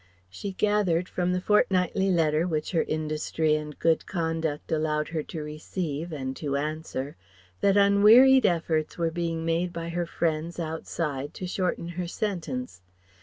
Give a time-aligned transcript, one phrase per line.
[0.31, 5.43] She gathered from the fortnightly letter which her industry and good conduct allowed her to
[5.43, 7.15] receive, and to answer,
[7.59, 12.81] that unwearied efforts were being made by her friends outside to shorten her sentence.